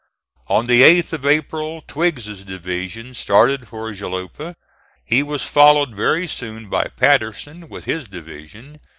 On 0.47 0.65
the 0.65 0.81
8th 0.81 1.13
of 1.13 1.27
April, 1.27 1.83
Twiggs's 1.87 2.43
division 2.43 3.13
started 3.13 3.67
for 3.67 3.91
Jalapa. 3.93 4.55
He 5.05 5.21
was 5.21 5.43
followed 5.45 5.93
very 5.93 6.25
soon 6.25 6.69
by 6.69 6.85
Patterson, 6.97 7.69
with 7.69 7.85
his 7.85 8.07
division. 8.07 8.79